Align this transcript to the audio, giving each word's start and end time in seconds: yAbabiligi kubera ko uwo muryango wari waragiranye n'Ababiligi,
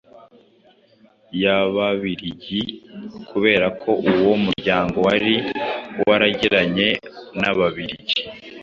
yAbabiligi 1.41 2.61
kubera 3.29 3.65
ko 3.81 3.91
uwo 4.11 4.33
muryango 4.45 4.97
wari 5.07 5.33
waragiranye 6.05 6.89
n'Ababiligi, 7.39 8.19